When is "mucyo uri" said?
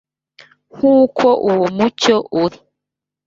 1.77-2.57